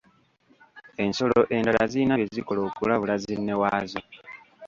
Ensolo 1.03 1.39
endala 1.55 1.81
zirina 1.91 2.13
bye 2.17 2.27
zikola 2.35 2.59
okulabula 2.67 3.13
zinnewaazo. 3.23 3.99